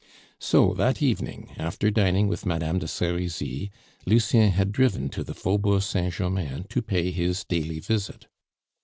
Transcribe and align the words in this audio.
So 0.39 0.73
that 0.79 0.99
evening, 1.03 1.51
after 1.59 1.91
dining 1.91 2.27
with 2.27 2.43
Madame 2.43 2.79
de 2.79 2.87
Serizy, 2.87 3.69
Lucien 4.07 4.49
had 4.49 4.71
driven 4.71 5.09
to 5.09 5.23
the 5.23 5.35
Faubourg 5.35 5.83
Saint 5.83 6.15
Germain 6.15 6.63
to 6.69 6.81
pay 6.81 7.11
his 7.11 7.43
daily 7.43 7.79
visit. 7.79 8.25